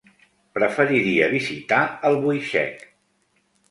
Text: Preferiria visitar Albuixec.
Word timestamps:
Preferiria 0.57 1.29
visitar 1.35 1.85
Albuixec. 2.13 2.87